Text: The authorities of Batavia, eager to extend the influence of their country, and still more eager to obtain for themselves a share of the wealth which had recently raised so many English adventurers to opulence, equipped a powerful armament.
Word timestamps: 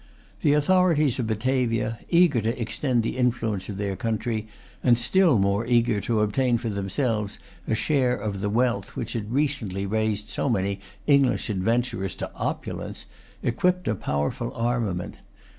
The 0.39 0.53
authorities 0.53 1.19
of 1.19 1.27
Batavia, 1.27 1.99
eager 2.09 2.41
to 2.41 2.59
extend 2.59 3.03
the 3.03 3.17
influence 3.17 3.69
of 3.69 3.77
their 3.77 3.95
country, 3.95 4.47
and 4.83 4.97
still 4.97 5.37
more 5.37 5.63
eager 5.67 6.01
to 6.01 6.21
obtain 6.21 6.57
for 6.57 6.69
themselves 6.71 7.37
a 7.67 7.75
share 7.75 8.15
of 8.15 8.39
the 8.41 8.49
wealth 8.49 8.95
which 8.95 9.13
had 9.13 9.31
recently 9.31 9.85
raised 9.85 10.31
so 10.31 10.49
many 10.49 10.79
English 11.05 11.51
adventurers 11.51 12.15
to 12.15 12.33
opulence, 12.33 13.05
equipped 13.43 13.87
a 13.87 13.93
powerful 13.93 14.51
armament. 14.55 15.17